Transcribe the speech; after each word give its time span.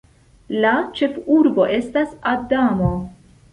La 0.63 0.71
ĉefurbo 1.01 1.69
estas 1.77 2.17
Adamo. 2.35 2.93